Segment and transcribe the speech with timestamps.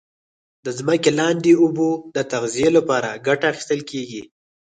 [0.65, 4.21] د ځمکې لاندي اوبو د تغذیه لپاره کټه اخیستل کیږي.